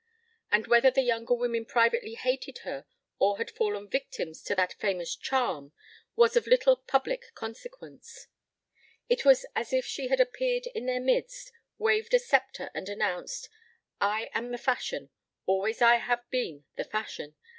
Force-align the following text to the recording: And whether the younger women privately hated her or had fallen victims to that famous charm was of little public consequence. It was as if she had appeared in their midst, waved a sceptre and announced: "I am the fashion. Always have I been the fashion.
And 0.51 0.65
whether 0.65 0.89
the 0.89 1.03
younger 1.03 1.35
women 1.35 1.63
privately 1.63 2.15
hated 2.15 2.61
her 2.65 2.87
or 3.19 3.37
had 3.37 3.51
fallen 3.51 3.87
victims 3.87 4.41
to 4.45 4.55
that 4.55 4.73
famous 4.79 5.15
charm 5.15 5.73
was 6.15 6.35
of 6.35 6.47
little 6.47 6.75
public 6.75 7.25
consequence. 7.35 8.25
It 9.09 9.25
was 9.25 9.45
as 9.55 9.71
if 9.71 9.85
she 9.85 10.07
had 10.07 10.19
appeared 10.19 10.65
in 10.65 10.87
their 10.87 10.99
midst, 11.01 11.51
waved 11.77 12.15
a 12.15 12.19
sceptre 12.19 12.71
and 12.73 12.89
announced: 12.89 13.47
"I 13.99 14.31
am 14.33 14.49
the 14.49 14.57
fashion. 14.57 15.11
Always 15.45 15.81
have 15.81 16.19
I 16.21 16.29
been 16.31 16.65
the 16.77 16.83
fashion. 16.85 17.35